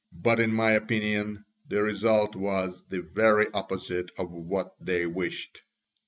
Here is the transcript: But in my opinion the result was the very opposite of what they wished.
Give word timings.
But 0.11 0.39
in 0.39 0.51
my 0.51 0.71
opinion 0.71 1.45
the 1.67 1.83
result 1.83 2.35
was 2.35 2.81
the 2.89 3.03
very 3.03 3.45
opposite 3.53 4.09
of 4.17 4.31
what 4.31 4.71
they 4.79 5.05
wished. 5.05 5.61